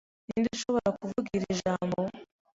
Ninde 0.27 0.49
ushobora 0.55 0.89
kuvuga 0.99 1.27
iri 1.37 1.51
jambo? 1.61 1.99